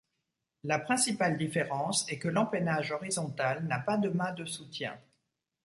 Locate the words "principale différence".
0.79-2.09